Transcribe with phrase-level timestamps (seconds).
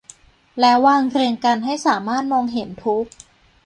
[0.59, 3.05] แล้ววางเรียงกันให้สามารถมองเห็นทุก